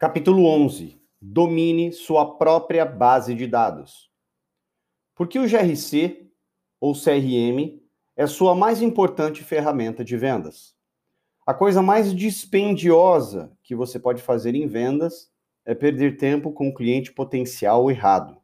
Capítulo 0.00 0.46
11. 0.46 0.96
Domine 1.20 1.90
sua 1.90 2.36
própria 2.38 2.86
base 2.86 3.34
de 3.34 3.48
dados. 3.48 4.08
Porque 5.12 5.40
o 5.40 5.48
GRC, 5.48 6.30
ou 6.80 6.94
CRM, 6.94 7.82
é 8.14 8.24
sua 8.28 8.54
mais 8.54 8.80
importante 8.80 9.42
ferramenta 9.42 10.04
de 10.04 10.16
vendas. 10.16 10.76
A 11.44 11.52
coisa 11.52 11.82
mais 11.82 12.14
dispendiosa 12.14 13.52
que 13.60 13.74
você 13.74 13.98
pode 13.98 14.22
fazer 14.22 14.54
em 14.54 14.68
vendas 14.68 15.32
é 15.64 15.74
perder 15.74 16.16
tempo 16.16 16.52
com 16.52 16.68
o 16.68 16.74
cliente 16.74 17.12
potencial 17.12 17.90
errado. 17.90 18.40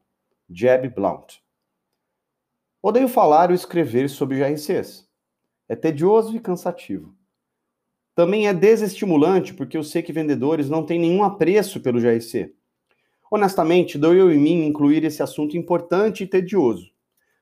Jeb 0.50 0.88
Blount. 0.88 1.36
Odeio 2.82 3.06
falar 3.06 3.50
ou 3.50 3.54
escrever 3.54 4.10
sobre 4.10 4.40
GRCs. 4.40 5.08
É 5.68 5.76
tedioso 5.76 6.34
e 6.34 6.40
cansativo. 6.40 7.14
Também 8.14 8.46
é 8.46 8.54
desestimulante 8.54 9.52
porque 9.52 9.76
eu 9.76 9.82
sei 9.82 10.02
que 10.02 10.12
vendedores 10.12 10.70
não 10.70 10.86
têm 10.86 11.00
nenhum 11.00 11.24
apreço 11.24 11.80
pelo 11.80 12.00
GRC. 12.00 12.54
Honestamente, 13.30 13.98
dou 13.98 14.14
eu 14.14 14.32
em 14.32 14.38
mim 14.38 14.64
incluir 14.64 15.02
esse 15.02 15.22
assunto 15.22 15.56
importante 15.56 16.22
e 16.22 16.26
tedioso, 16.26 16.92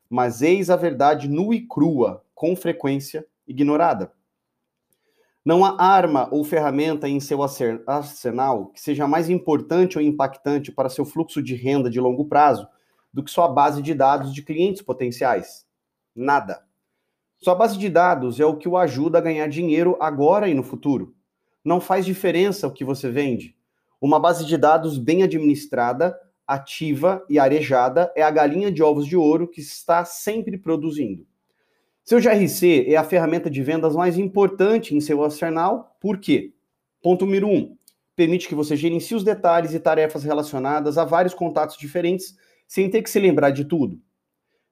mas 0.09 0.41
eis 0.41 0.71
a 0.71 0.77
verdade 0.77 1.29
nua 1.29 1.55
e 1.55 1.67
crua, 1.67 2.25
com 2.35 2.57
frequência 2.57 3.27
ignorada. 3.47 4.13
Não 5.45 5.65
há 5.65 5.77
arma 5.79 6.29
ou 6.31 6.45
ferramenta 6.45 7.09
em 7.09 7.21
seu 7.21 7.41
arsenal 7.43 8.69
que 8.69 8.81
seja 8.81 9.07
mais 9.07 9.29
importante 9.29 9.99
ou 9.99 10.05
impactante 10.05 10.73
para 10.73 10.89
seu 10.89 11.05
fluxo 11.05 11.43
de 11.43 11.55
renda 11.55 11.91
de 11.91 12.01
longo 12.01 12.25
prazo 12.27 12.67
do 13.13 13.23
que 13.23 13.31
sua 13.31 13.49
base 13.49 13.83
de 13.83 13.93
dados 13.93 14.33
de 14.33 14.41
clientes 14.43 14.81
potenciais. 14.81 15.67
Nada. 16.15 16.65
Sua 17.43 17.57
base 17.57 17.77
de 17.77 17.89
dados 17.89 18.39
é 18.39 18.47
o 18.47 18.57
que 18.57 18.69
o 18.69 18.77
ajuda 18.77 19.19
a 19.19 19.21
ganhar 19.21 19.49
dinheiro 19.49 19.97
agora 19.99 20.49
e 20.49 20.55
no 20.55 20.63
futuro. 20.63 21.13
Não 21.65 21.81
faz 21.81 22.07
diferença 22.07 22.69
o 22.69 22.73
que 22.73 22.85
você 22.85 23.11
vende. 23.11 23.57
Uma 24.01 24.21
base 24.21 24.47
de 24.47 24.57
dados 24.57 24.97
bem 24.97 25.25
administrada, 25.25 26.17
ativa 26.47 27.27
e 27.29 27.41
arejada 27.41 28.13
é 28.15 28.23
a 28.23 28.31
galinha 28.31 28.71
de 28.71 28.81
ovos 28.81 29.09
de 29.09 29.17
ouro 29.17 29.49
que 29.49 29.61
está 29.61 30.05
sempre 30.05 30.57
produzindo. 30.57 31.27
Seu 32.05 32.21
GRC 32.21 32.85
é 32.87 32.97
a 32.97 33.03
ferramenta 33.03 33.51
de 33.51 33.61
vendas 33.61 33.97
mais 33.97 34.17
importante 34.17 34.95
em 34.95 35.01
seu 35.01 35.21
arsenal, 35.25 35.97
por 36.01 36.19
quê? 36.19 36.53
Ponto 37.03 37.27
número 37.27 37.49
um, 37.49 37.77
permite 38.15 38.47
que 38.47 38.55
você 38.55 38.77
gerencie 38.77 39.17
os 39.17 39.25
detalhes 39.25 39.75
e 39.75 39.81
tarefas 39.81 40.23
relacionadas 40.23 40.97
a 40.97 41.05
vários 41.05 41.35
contatos 41.35 41.77
diferentes 41.77 42.37
sem 42.69 42.89
ter 42.89 43.03
que 43.03 43.11
se 43.11 43.19
lembrar 43.19 43.51
de 43.51 43.65
tudo. 43.65 44.01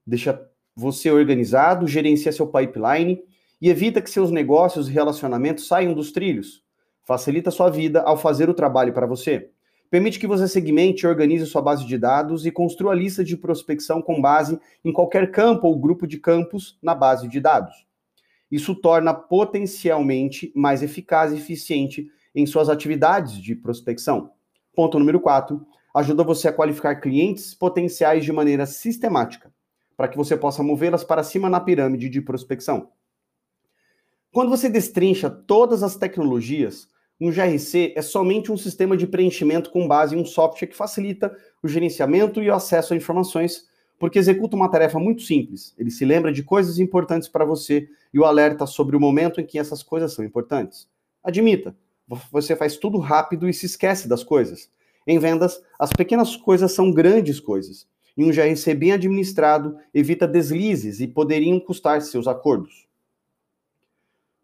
Deixa 0.07 0.50
você 0.75 1.11
organizado, 1.11 1.87
gerencia 1.87 2.33
seu 2.33 2.47
pipeline 2.47 3.23
e 3.61 3.69
evita 3.69 4.01
que 4.01 4.11
seus 4.11 4.31
negócios 4.31 4.89
e 4.89 4.93
relacionamentos 4.93 5.67
saiam 5.67 5.93
dos 5.93 6.13
trilhos. 6.13 6.63
Facilita 7.05 7.51
sua 7.51 7.69
vida 7.69 8.01
ao 8.03 8.17
fazer 8.17 8.49
o 8.49 8.55
trabalho 8.55 8.93
para 8.93 9.07
você. 9.07 9.51
Permite 9.91 10.21
que 10.21 10.27
você 10.27 10.47
segmente 10.47 11.03
e 11.03 11.07
organize 11.07 11.45
sua 11.47 11.61
base 11.61 11.85
de 11.85 11.99
dados 11.99 12.47
e 12.47 12.53
construa 12.53 12.95
lista 12.95 13.25
de 13.25 13.37
prospecção 13.37 14.01
com 14.01 14.21
base 14.21 14.59
em 14.85 14.93
qualquer 14.93 15.33
campo 15.33 15.67
ou 15.67 15.79
grupo 15.79 16.07
de 16.07 16.19
campos 16.19 16.79
na 16.81 16.95
base 16.95 17.29
de 17.29 17.41
dados. 17.41 17.75
Isso 18.51 18.75
torna 18.75 19.13
potencialmente 19.13 20.53
mais 20.55 20.83
eficaz 20.83 21.33
e 21.33 21.37
eficiente 21.37 22.09
em 22.35 22.47
suas 22.47 22.69
atividades 22.69 23.37
de 23.37 23.55
prospecção. 23.57 24.31
Ponto 24.75 24.99
número 24.99 25.21
4. 25.21 25.61
Ajuda 25.95 26.23
você 26.23 26.49
a 26.49 26.53
qualificar 26.53 26.97
clientes 26.97 27.53
potenciais 27.53 28.25
de 28.25 28.33
maneira 28.33 28.67
sistemática 28.67 29.53
para 30.01 30.09
que 30.09 30.17
você 30.17 30.35
possa 30.35 30.63
movê-las 30.63 31.05
para 31.05 31.23
cima 31.23 31.51
na 31.51 31.61
pirâmide 31.61 32.09
de 32.09 32.23
prospecção. 32.23 32.89
Quando 34.33 34.49
você 34.49 34.67
destrincha 34.67 35.29
todas 35.29 35.83
as 35.83 35.95
tecnologias, 35.95 36.89
um 37.21 37.31
GRC 37.31 37.93
é 37.95 38.01
somente 38.01 38.51
um 38.51 38.57
sistema 38.57 38.97
de 38.97 39.07
preenchimento 39.07 39.69
com 39.69 39.87
base 39.87 40.17
em 40.17 40.19
um 40.19 40.25
software 40.25 40.69
que 40.69 40.75
facilita 40.75 41.37
o 41.63 41.69
gerenciamento 41.69 42.43
e 42.43 42.49
o 42.49 42.55
acesso 42.55 42.95
a 42.95 42.97
informações, 42.97 43.69
porque 43.99 44.19
executa 44.19 44.57
uma 44.57 44.71
tarefa 44.71 44.99
muito 44.99 45.21
simples. 45.21 45.75
Ele 45.77 45.91
se 45.91 46.07
lembra 46.07 46.33
de 46.33 46.43
coisas 46.43 46.79
importantes 46.79 47.29
para 47.29 47.45
você 47.45 47.87
e 48.11 48.19
o 48.19 48.25
alerta 48.25 48.67
sobre 48.67 48.97
o 48.97 49.01
momento 49.01 49.39
em 49.39 49.45
que 49.45 49.59
essas 49.59 49.83
coisas 49.83 50.15
são 50.15 50.25
importantes. 50.25 50.89
Admita, 51.23 51.77
você 52.33 52.57
faz 52.57 52.79
tudo 52.79 52.97
rápido 52.97 53.47
e 53.47 53.53
se 53.53 53.67
esquece 53.67 54.09
das 54.09 54.25
coisas. 54.25 54.71
Em 55.07 55.19
vendas, 55.19 55.61
as 55.79 55.93
pequenas 55.93 56.37
coisas 56.37 56.73
são 56.73 56.91
grandes 56.91 57.39
coisas 57.39 57.87
e 58.17 58.25
um 58.25 58.31
GRC 58.31 58.75
bem 58.75 58.93
administrado 58.93 59.77
evita 59.93 60.27
deslizes 60.27 61.01
e 61.01 61.07
poderiam 61.07 61.59
custar 61.61 62.01
seus 62.03 62.27
acordos. 62.27 62.87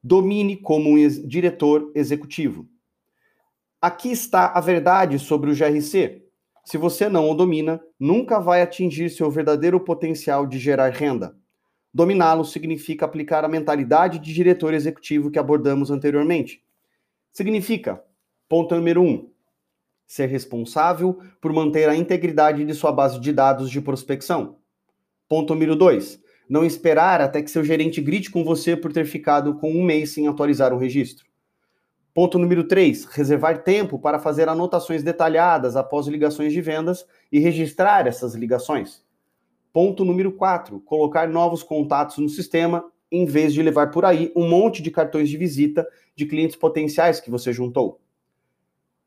Domine 0.03 0.57
como 0.57 0.91
um 0.91 0.99
ex 0.99 1.27
diretor 1.27 1.91
executivo. 1.95 2.69
Aqui 3.81 4.11
está 4.11 4.53
a 4.53 4.61
verdade 4.61 5.19
sobre 5.19 5.51
o 5.51 5.55
GRC. 5.55 6.23
Se 6.65 6.77
você 6.77 7.09
não 7.09 7.31
o 7.31 7.35
domina, 7.35 7.81
nunca 7.99 8.41
vai 8.41 8.63
atingir 8.63 9.11
seu 9.11 9.31
verdadeiro 9.31 9.79
potencial 9.81 10.47
de 10.47 10.59
gerar 10.59 10.91
renda. 10.91 11.37
Dominá-lo 11.93 12.45
significa 12.45 13.05
aplicar 13.05 13.45
a 13.45 13.49
mentalidade 13.49 14.19
de 14.19 14.35
diretor 14.35 14.75
executivo 14.75 15.31
que 15.31 15.39
abordamos 15.39 15.91
anteriormente. 15.91 16.63
Significa, 17.33 18.03
ponto 18.49 18.75
número 18.75 19.03
um, 19.03 19.31
ser 20.07 20.27
responsável 20.27 21.19
por 21.41 21.53
manter 21.53 21.89
a 21.89 21.97
integridade 21.97 22.65
de 22.65 22.75
sua 22.75 22.93
base 22.93 23.21
de 23.21 23.33
dados 23.33 23.71
de 23.71 23.81
prospecção. 23.81 24.57
Ponto 25.29 25.55
número 25.55 25.75
2. 25.75 26.21
Não 26.49 26.65
esperar 26.65 27.21
até 27.21 27.43
que 27.43 27.51
seu 27.51 27.65
gerente 27.65 28.01
grite 28.01 28.31
com 28.31 28.45
você 28.45 28.77
por 28.77 28.93
ter 28.93 29.05
ficado 29.05 29.57
com 29.57 29.73
um 29.73 29.83
mês 29.83 30.11
sem 30.11 30.29
atualizar 30.29 30.73
o 30.73 30.79
registro. 30.79 31.27
Ponto 32.15 32.39
número 32.39 32.65
3. 32.65 33.05
Reservar 33.07 33.65
tempo 33.65 33.99
para 33.99 34.21
fazer 34.21 34.49
anotações 34.49 35.03
detalhadas 35.03 35.75
após 35.75 36.07
ligações 36.07 36.53
de 36.53 36.61
vendas 36.61 37.05
e 37.33 37.41
registrar 37.41 38.07
essas 38.07 38.35
ligações. 38.35 39.05
Ponto 39.73 40.05
número 40.05 40.33
4. 40.33 40.81
Colocar 40.81 41.29
novos 41.29 41.63
contatos 41.63 42.19
no 42.19 42.29
sistema 42.29 42.85
em 43.11 43.27
vez 43.27 43.53
de 43.53 43.63
levar 43.63 43.91
por 43.91 44.05
aí 44.05 44.33
um 44.35 44.49
monte 44.49 44.83
de 44.83 44.91
cartões 44.91 45.29
de 45.29 45.37
visita 45.37 45.87
de 46.15 46.27
clientes 46.27 46.57
potenciais 46.57 47.21
que 47.21 47.31
você 47.31 47.53
juntou. 47.53 48.01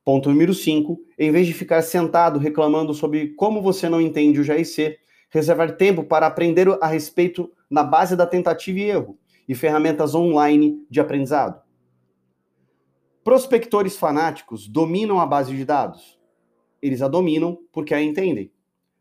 Ponto 0.10 0.32
número 0.32 0.56
5, 0.56 1.00
em 1.20 1.32
vez 1.32 1.46
de 1.46 1.54
ficar 1.54 1.84
sentado 1.84 2.40
reclamando 2.40 2.96
sobre 2.96 3.28
como 3.36 3.62
você 3.62 3.88
não 3.88 4.02
entende 4.02 4.42
o 4.42 4.44
GRC, 4.44 4.98
reservar 5.30 5.78
tempo 5.78 6.04
para 6.04 6.26
aprender 6.26 6.68
a 6.82 6.88
respeito 6.88 7.52
na 7.70 7.84
base 7.84 8.16
da 8.16 8.26
tentativa 8.26 8.80
e 8.80 8.90
erro 8.90 9.20
e 9.48 9.54
ferramentas 9.54 10.16
online 10.16 10.84
de 10.90 11.00
aprendizado. 11.00 11.62
Prospectores 13.24 13.98
fanáticos 13.98 14.68
dominam 14.68 15.20
a 15.20 15.28
base 15.28 15.56
de 15.56 15.64
dados. 15.64 16.20
Eles 16.82 17.04
a 17.04 17.08
dominam 17.08 17.60
porque 17.72 17.94
a 17.94 18.02
entendem. 18.02 18.52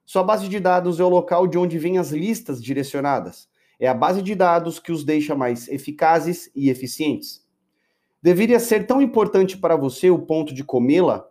Sua 0.05 0.23
base 0.23 0.47
de 0.47 0.61
dados 0.61 1.01
é 1.01 1.05
o 1.05 1.09
local 1.09 1.47
de 1.47 1.57
onde 1.57 1.79
vêm 1.79 1.97
as 1.97 2.11
listas 2.11 2.63
direcionadas. 2.63 3.49
É 3.81 3.89
a 3.89 3.95
base 3.95 4.21
de 4.21 4.35
dados 4.35 4.79
que 4.79 4.93
os 4.93 5.05
deixa 5.05 5.35
mais 5.35 5.69
eficazes 5.69 6.51
e 6.55 6.69
eficientes. 6.69 7.48
Deveria 8.21 8.59
ser 8.59 8.87
tão 8.87 9.01
importante 9.01 9.57
para 9.57 9.77
você 9.77 10.11
o 10.11 10.19
ponto 10.19 10.53
de 10.53 10.65
comê-la, 10.65 11.25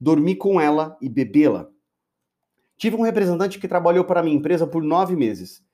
dormir 0.00 0.36
com 0.36 0.60
ela 0.60 0.96
e 1.00 1.08
bebê-la. 1.08 1.68
Tive 2.76 2.96
um 2.96 3.02
representante 3.02 3.58
que 3.58 3.68
trabalhou 3.68 4.04
para 4.04 4.22
minha 4.22 4.36
empresa 4.36 4.66
por 4.66 4.82
nove 4.82 5.14
meses. 5.14 5.64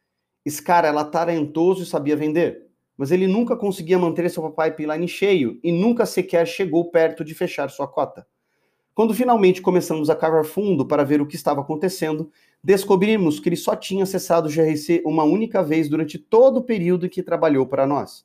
Esse 0.45 0.63
cara 0.63 0.89
era 0.89 1.05
talentoso 1.05 1.83
e 1.83 1.87
sabia 1.87 2.15
vender, 2.15 2.67
mas 2.97 3.11
ele 3.11 3.27
nunca 3.27 3.57
conseguia 3.57 3.99
manter 3.99 4.31
seu 4.31 4.51
pipeline 4.51 5.09
cheio 5.09 5.59
e 5.63 5.73
nunca 5.73 6.05
sequer 6.05 6.47
chegou 6.47 6.91
perto 6.91 7.25
de 7.25 7.35
fechar 7.35 7.71
sua 7.71 7.89
cota. 7.89 8.27
Quando 8.95 9.15
finalmente 9.15 9.63
começamos 9.63 10.09
a 10.09 10.15
cavar 10.15 10.45
fundo 10.45 10.87
para 10.87 11.05
ver 11.05 11.21
o 11.21 11.27
que 11.27 11.35
estava 11.37 11.63
acontecendo, 11.63 12.31
descobrimos 12.63 13.41
que 13.41 13.49
ele 13.49 13.57
só 13.57 13.75
tinha 13.75 14.05
acessado 14.05 14.49
o 14.49 14.53
GRC 14.53 15.03
uma 15.05 15.25
única 15.25 15.63
vez 15.63 15.89
durante 15.89 16.19
todo 16.19 16.59
o 16.59 16.65
período 16.65 17.07
em 17.07 17.09
que 17.09 17.23
trabalhou 17.23 17.67
para 17.67 17.87
nós. 17.87 18.25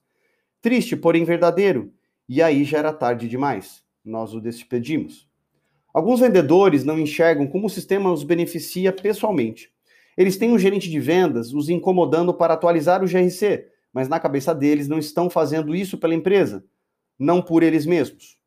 Triste, 0.61 0.95
porém 0.95 1.23
verdadeiro, 1.23 1.91
e 2.29 2.43
aí 2.43 2.63
já 2.63 2.77
era 2.77 2.93
tarde 2.93 3.27
demais. 3.27 3.81
Nós 4.05 4.35
o 4.35 4.39
despedimos. 4.39 5.27
Alguns 5.91 6.19
vendedores 6.19 6.83
não 6.83 6.99
enxergam 6.99 7.47
como 7.47 7.65
o 7.65 7.69
sistema 7.69 8.11
os 8.11 8.23
beneficia 8.23 8.93
pessoalmente. 8.93 9.71
Eles 10.15 10.37
têm 10.37 10.51
um 10.51 10.59
gerente 10.59 10.91
de 10.91 10.99
vendas 10.99 11.53
os 11.53 11.69
incomodando 11.69 12.31
para 12.31 12.53
atualizar 12.53 13.03
o 13.03 13.07
GRC, 13.07 13.65
mas 13.91 14.07
na 14.07 14.19
cabeça 14.19 14.53
deles 14.53 14.87
não 14.87 14.99
estão 14.99 15.27
fazendo 15.27 15.73
isso 15.73 15.97
pela 15.97 16.13
empresa, 16.13 16.63
não 17.17 17.41
por 17.41 17.63
eles 17.63 17.87
mesmos. 17.87 18.37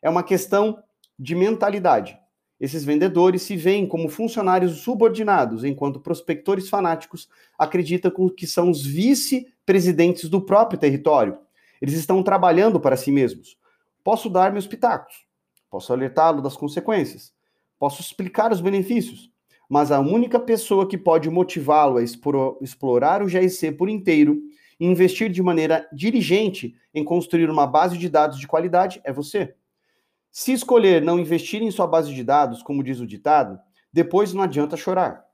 É 0.00 0.08
uma 0.08 0.22
questão 0.22 0.82
de 1.18 1.34
mentalidade. 1.34 2.18
Esses 2.58 2.82
vendedores 2.82 3.42
se 3.42 3.56
veem 3.56 3.86
como 3.86 4.08
funcionários 4.08 4.78
subordinados, 4.78 5.64
enquanto 5.64 6.00
prospectores 6.00 6.70
fanáticos 6.70 7.28
acreditam 7.58 8.10
que 8.30 8.46
são 8.46 8.70
os 8.70 8.86
vice-presidentes 8.86 10.30
do 10.30 10.40
próprio 10.40 10.80
território 10.80 11.38
eles 11.80 11.94
estão 11.94 12.22
trabalhando 12.22 12.80
para 12.80 12.96
si 12.96 13.10
mesmos. 13.10 13.56
Posso 14.02 14.28
dar 14.30 14.52
meus 14.52 14.66
pitacos, 14.66 15.14
posso 15.70 15.92
alertá-lo 15.92 16.40
das 16.40 16.56
consequências, 16.56 17.32
posso 17.78 18.00
explicar 18.00 18.52
os 18.52 18.60
benefícios, 18.60 19.30
mas 19.68 19.92
a 19.92 20.00
única 20.00 20.40
pessoa 20.40 20.88
que 20.88 20.96
pode 20.96 21.28
motivá-lo 21.28 21.98
a 21.98 22.02
explorar 22.02 23.22
o 23.22 23.26
GRC 23.26 23.72
por 23.72 23.88
inteiro 23.88 24.40
e 24.80 24.86
investir 24.86 25.30
de 25.30 25.42
maneira 25.42 25.86
dirigente 25.92 26.74
em 26.94 27.04
construir 27.04 27.50
uma 27.50 27.66
base 27.66 27.98
de 27.98 28.08
dados 28.08 28.38
de 28.38 28.46
qualidade 28.46 29.00
é 29.04 29.12
você. 29.12 29.54
Se 30.30 30.52
escolher 30.52 31.02
não 31.02 31.18
investir 31.18 31.62
em 31.62 31.70
sua 31.70 31.86
base 31.86 32.14
de 32.14 32.22
dados, 32.22 32.62
como 32.62 32.82
diz 32.82 33.00
o 33.00 33.06
ditado, 33.06 33.58
depois 33.92 34.32
não 34.32 34.42
adianta 34.42 34.76
chorar. 34.76 35.24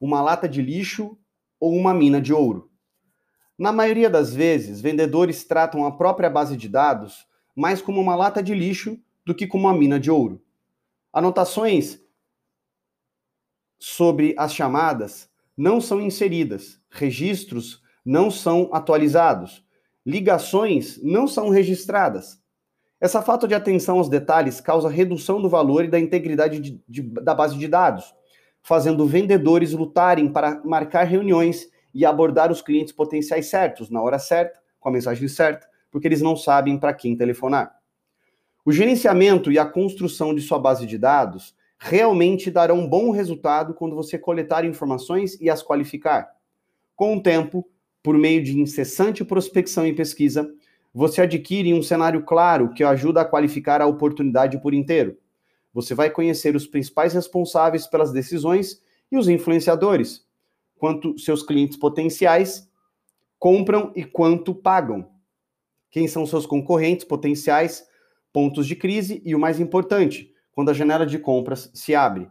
Uma 0.00 0.20
lata 0.20 0.48
de 0.48 0.62
lixo 0.62 1.18
ou 1.58 1.74
uma 1.74 1.92
mina 1.94 2.20
de 2.20 2.32
ouro. 2.32 2.69
Na 3.60 3.72
maioria 3.72 4.08
das 4.08 4.34
vezes, 4.34 4.80
vendedores 4.80 5.44
tratam 5.44 5.84
a 5.84 5.92
própria 5.92 6.30
base 6.30 6.56
de 6.56 6.66
dados 6.66 7.26
mais 7.54 7.82
como 7.82 8.00
uma 8.00 8.16
lata 8.16 8.42
de 8.42 8.54
lixo 8.54 8.98
do 9.22 9.34
que 9.34 9.46
como 9.46 9.68
uma 9.68 9.76
mina 9.76 10.00
de 10.00 10.10
ouro. 10.10 10.42
Anotações 11.12 12.00
sobre 13.78 14.34
as 14.38 14.54
chamadas 14.54 15.28
não 15.54 15.78
são 15.78 16.00
inseridas, 16.00 16.80
registros 16.88 17.82
não 18.02 18.30
são 18.30 18.70
atualizados, 18.72 19.62
ligações 20.06 20.98
não 21.02 21.28
são 21.28 21.50
registradas. 21.50 22.40
Essa 22.98 23.20
falta 23.20 23.46
de 23.46 23.54
atenção 23.54 23.98
aos 23.98 24.08
detalhes 24.08 24.58
causa 24.58 24.88
redução 24.88 25.38
do 25.38 25.50
valor 25.50 25.84
e 25.84 25.88
da 25.88 26.00
integridade 26.00 26.60
de, 26.60 26.82
de, 26.88 27.02
da 27.02 27.34
base 27.34 27.58
de 27.58 27.68
dados, 27.68 28.14
fazendo 28.62 29.04
vendedores 29.04 29.74
lutarem 29.74 30.32
para 30.32 30.64
marcar 30.64 31.04
reuniões 31.04 31.68
e 31.94 32.04
abordar 32.04 32.50
os 32.50 32.62
clientes 32.62 32.92
potenciais 32.92 33.46
certos, 33.46 33.90
na 33.90 34.02
hora 34.02 34.18
certa, 34.18 34.60
com 34.78 34.88
a 34.88 34.92
mensagem 34.92 35.28
certa, 35.28 35.68
porque 35.90 36.06
eles 36.06 36.22
não 36.22 36.36
sabem 36.36 36.78
para 36.78 36.94
quem 36.94 37.16
telefonar. 37.16 37.74
O 38.64 38.72
gerenciamento 38.72 39.50
e 39.50 39.58
a 39.58 39.66
construção 39.66 40.34
de 40.34 40.40
sua 40.40 40.58
base 40.58 40.86
de 40.86 40.98
dados 40.98 41.54
realmente 41.78 42.50
darão 42.50 42.80
um 42.80 42.88
bom 42.88 43.10
resultado 43.10 43.72
quando 43.72 43.96
você 43.96 44.18
coletar 44.18 44.64
informações 44.64 45.40
e 45.40 45.48
as 45.48 45.62
qualificar. 45.62 46.30
Com 46.94 47.16
o 47.16 47.22
tempo, 47.22 47.66
por 48.02 48.16
meio 48.18 48.42
de 48.44 48.58
incessante 48.58 49.24
prospecção 49.24 49.86
e 49.86 49.94
pesquisa, 49.94 50.52
você 50.92 51.22
adquire 51.22 51.72
um 51.72 51.82
cenário 51.82 52.22
claro 52.22 52.74
que 52.74 52.84
ajuda 52.84 53.22
a 53.22 53.24
qualificar 53.24 53.80
a 53.80 53.86
oportunidade 53.86 54.60
por 54.60 54.74
inteiro. 54.74 55.16
Você 55.72 55.94
vai 55.94 56.10
conhecer 56.10 56.54
os 56.54 56.66
principais 56.66 57.14
responsáveis 57.14 57.86
pelas 57.86 58.12
decisões 58.12 58.82
e 59.10 59.16
os 59.16 59.28
influenciadores, 59.28 60.26
quanto 60.80 61.18
seus 61.18 61.42
clientes 61.42 61.76
potenciais 61.76 62.66
compram 63.38 63.92
e 63.94 64.02
quanto 64.02 64.54
pagam. 64.54 65.10
Quem 65.90 66.08
são 66.08 66.24
seus 66.24 66.46
concorrentes 66.46 67.04
potenciais, 67.04 67.86
pontos 68.32 68.66
de 68.66 68.74
crise 68.74 69.20
e 69.22 69.34
o 69.34 69.38
mais 69.38 69.60
importante, 69.60 70.32
quando 70.52 70.70
a 70.70 70.72
janela 70.72 71.04
de 71.04 71.18
compras 71.18 71.70
se 71.74 71.94
abre. 71.94 72.30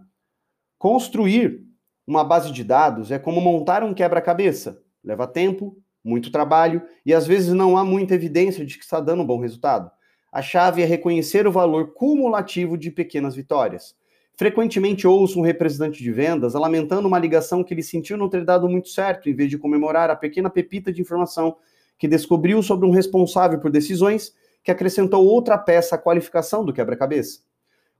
Construir 0.79 1.63
uma 2.07 2.23
base 2.23 2.51
de 2.51 2.63
dados 2.63 3.11
é 3.11 3.19
como 3.19 3.39
montar 3.39 3.83
um 3.83 3.93
quebra-cabeça. 3.93 4.81
Leva 5.03 5.27
tempo, 5.27 5.77
muito 6.03 6.31
trabalho 6.31 6.81
e 7.05 7.13
às 7.13 7.27
vezes 7.27 7.53
não 7.53 7.77
há 7.77 7.85
muita 7.85 8.15
evidência 8.15 8.65
de 8.65 8.79
que 8.79 8.83
está 8.83 8.99
dando 8.99 9.21
um 9.21 9.27
bom 9.27 9.39
resultado. 9.39 9.91
A 10.31 10.41
chave 10.41 10.81
é 10.81 10.85
reconhecer 10.85 11.45
o 11.45 11.51
valor 11.51 11.93
cumulativo 11.93 12.75
de 12.75 12.89
pequenas 12.89 13.35
vitórias. 13.35 13.95
Frequentemente 14.39 15.05
ouço 15.05 15.37
um 15.37 15.41
representante 15.41 16.01
de 16.01 16.13
vendas 16.13 16.53
lamentando 16.53 17.09
uma 17.09 17.19
ligação 17.19 17.61
que 17.61 17.73
ele 17.73 17.83
sentiu 17.83 18.15
não 18.15 18.29
ter 18.29 18.45
dado 18.45 18.69
muito 18.69 18.87
certo, 18.87 19.29
em 19.29 19.33
vez 19.33 19.49
de 19.49 19.57
comemorar 19.57 20.09
a 20.09 20.15
pequena 20.15 20.49
pepita 20.49 20.93
de 20.93 21.01
informação 21.01 21.57
que 21.97 22.07
descobriu 22.07 22.63
sobre 22.63 22.87
um 22.87 22.89
responsável 22.89 23.59
por 23.59 23.69
decisões 23.69 24.33
que 24.63 24.71
acrescentou 24.71 25.25
outra 25.25 25.57
peça 25.57 25.95
à 25.95 25.97
qualificação 25.97 26.63
do 26.63 26.71
quebra-cabeça. 26.71 27.41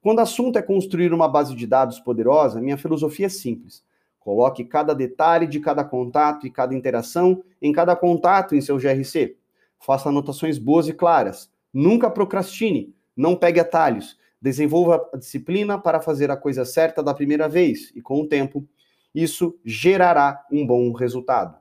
Quando 0.01 0.19
o 0.19 0.21
assunto 0.21 0.57
é 0.57 0.61
construir 0.61 1.11
uma 1.11 1.27
base 1.27 1.53
de 1.53 1.67
dados 1.67 1.99
poderosa, 1.99 2.61
minha 2.61 2.77
filosofia 2.77 3.25
é 3.25 3.29
simples. 3.29 3.83
Coloque 4.17 4.63
cada 4.63 4.95
detalhe 4.95 5.45
de 5.45 5.59
cada 5.59 5.83
contato 5.83 6.47
e 6.47 6.49
cada 6.49 6.73
interação 6.73 7.43
em 7.61 7.73
cada 7.73 7.97
contato 7.97 8.55
em 8.55 8.61
seu 8.61 8.77
GRC. 8.77 9.35
Faça 9.77 10.07
anotações 10.07 10.57
boas 10.57 10.87
e 10.87 10.93
claras. 10.93 11.51
Nunca 11.73 12.09
procrastine. 12.09 12.95
Não 13.13 13.35
pegue 13.35 13.59
atalhos. 13.59 14.17
Desenvolva 14.41 15.09
a 15.13 15.17
disciplina 15.17 15.77
para 15.77 15.99
fazer 15.99 16.31
a 16.31 16.37
coisa 16.37 16.63
certa 16.63 17.03
da 17.03 17.13
primeira 17.13 17.49
vez 17.49 17.91
e, 17.93 18.01
com 18.01 18.21
o 18.21 18.27
tempo, 18.27 18.65
isso 19.13 19.59
gerará 19.65 20.45
um 20.51 20.65
bom 20.65 20.91
resultado. 20.93 21.58